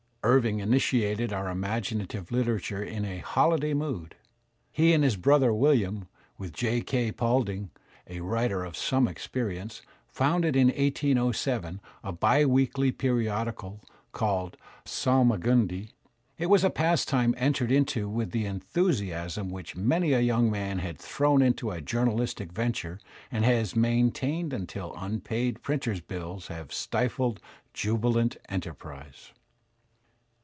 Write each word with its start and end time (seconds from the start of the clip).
Irving 0.23 0.59
initiated 0.59 1.33
our 1.33 1.49
imaginative 1.49 2.31
literature 2.31 2.83
in 2.83 3.05
a 3.05 3.21
hoUday 3.23 3.75
mood. 3.75 4.13
He 4.71 4.93
and 4.93 5.03
his 5.03 5.15
brother 5.17 5.51
William, 5.51 6.07
with 6.37 6.53
J. 6.53 6.81
K. 6.81 7.11
Paulding, 7.11 7.71
a 8.07 8.19
writer 8.19 8.63
of 8.63 8.77
some 8.77 9.07
experience^ 9.07 9.81
founded 10.07 10.55
in 10.55 10.67
1807 10.67 11.81
a 12.03 12.11
biweekly 12.11 12.91
periodical 12.91 13.81
called 14.11 14.57
Salnuigundi. 14.85 15.89
It 16.37 16.51
was 16.51 16.63
a 16.63 16.69
pastime 16.69 17.33
entered 17.35 17.71
into 17.71 18.07
with 18.07 18.29
the 18.29 18.45
enthusiasm 18.45 19.49
which 19.49 19.75
many 19.75 20.13
a 20.13 20.19
young 20.19 20.51
man 20.51 20.77
has 20.79 20.97
thrown 20.97 21.41
into 21.41 21.71
a 21.71 21.81
journalistic 21.81 22.51
venture 22.53 22.99
and 23.31 23.43
has 23.43 23.75
maintained 23.75 24.53
until 24.53 24.93
unpaid 24.95 25.63
printers^ 25.63 26.05
bills 26.07 26.45
have 26.45 26.71
stifled 26.71 27.39
jubilant 27.73 28.37
enterprise. 28.49 29.31